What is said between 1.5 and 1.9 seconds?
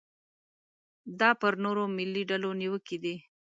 نورو